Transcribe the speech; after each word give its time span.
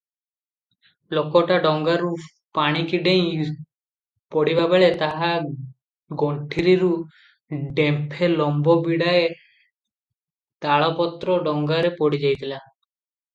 ଲୋକଟା 1.15 1.57
ଡଙ୍ଗାରୁ 1.65 2.07
ପାଣିକି 2.59 3.01
ଡେଇଁ 3.09 3.43
ପଡ଼ିବାବେଳେ 4.37 4.89
ତାହା 5.03 5.29
ଗଣ୍ଠିରିରୁ 6.23 6.91
ଡେମ୍ପେ 7.81 8.31
ଲମ୍ବ 8.35 8.79
ବିଡ଼ାଏ 8.89 9.31
ତାଳପତ୍ର 10.67 11.41
ଡଙ୍ଗାରେ 11.49 11.97
ପଡ଼ିଯାଇଥିଲା। 12.03 12.63